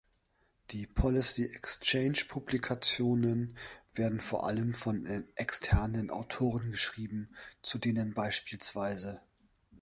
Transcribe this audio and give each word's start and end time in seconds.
Die 0.71 0.87
Policy 0.87 1.45
Exchange-Publikationen 1.53 3.55
werden 3.93 4.19
vor 4.19 4.47
allem 4.47 4.73
von 4.73 5.05
externen 5.35 6.09
Autoren 6.09 6.71
geschrieben, 6.71 7.35
zu 7.61 7.77
denen 7.77 8.15
bspw. 8.15 9.19